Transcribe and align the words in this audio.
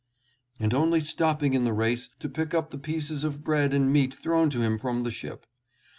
"and 0.59 0.73
only 0.73 0.99
stopping 0.99 1.53
in 1.53 1.63
the 1.63 1.71
race 1.73 2.09
to 2.19 2.27
pick 2.27 2.55
up 2.55 2.71
the 2.71 2.77
pieces 2.79 3.23
of 3.23 3.43
bread 3.43 3.71
and 3.71 3.93
meat 3.93 4.15
thrown 4.15 4.49
to 4.49 4.63
him 4.63 4.79
from 4.79 5.03
the 5.03 5.11
ship. 5.11 5.45